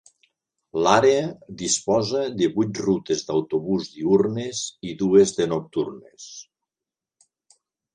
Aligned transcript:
L'àrea 0.85 1.27
disposa 1.59 2.23
de 2.39 2.49
vuit 2.57 2.81
rutes 2.87 3.23
d''autobús 3.29 3.93
diürnes 4.01 4.67
i 4.93 4.99
dues 5.07 5.39
de 5.41 5.51
nocturnes. 5.57 6.31